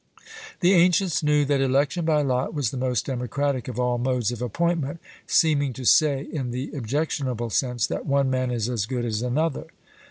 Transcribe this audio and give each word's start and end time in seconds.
The 0.61 0.73
ancients 0.73 1.21
knew 1.21 1.45
that 1.45 1.61
election 1.61 2.05
by 2.05 2.23
lot 2.23 2.55
was 2.55 2.71
the 2.71 2.75
most 2.77 3.05
democratic 3.05 3.67
of 3.67 3.79
all 3.79 3.99
modes 3.99 4.31
of 4.31 4.41
appointment, 4.41 4.99
seeming 5.27 5.73
to 5.73 5.85
say 5.85 6.23
in 6.23 6.49
the 6.49 6.71
objectionable 6.73 7.51
sense, 7.51 7.85
that 7.85 8.07
'one 8.07 8.27
man 8.31 8.49
is 8.49 8.67
as 8.67 8.87
good 8.87 9.05
as 9.05 9.21
another.' 9.21 9.67